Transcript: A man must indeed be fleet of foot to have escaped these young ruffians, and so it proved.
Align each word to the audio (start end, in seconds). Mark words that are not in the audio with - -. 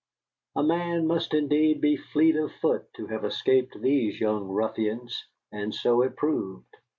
A 0.55 0.63
man 0.63 1.05
must 1.05 1.31
indeed 1.31 1.79
be 1.79 1.95
fleet 1.95 2.35
of 2.35 2.51
foot 2.53 2.91
to 2.95 3.05
have 3.05 3.23
escaped 3.23 3.79
these 3.79 4.19
young 4.19 4.47
ruffians, 4.47 5.25
and 5.51 5.75
so 5.75 6.01
it 6.01 6.15
proved. 6.15 6.75